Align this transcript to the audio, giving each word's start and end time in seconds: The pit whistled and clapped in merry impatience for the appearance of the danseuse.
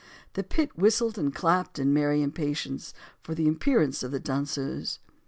The 0.33 0.43
pit 0.43 0.75
whistled 0.75 1.19
and 1.19 1.31
clapped 1.31 1.77
in 1.77 1.93
merry 1.93 2.23
impatience 2.23 2.91
for 3.21 3.35
the 3.35 3.47
appearance 3.47 4.01
of 4.01 4.09
the 4.09 4.19
danseuse. 4.19 4.97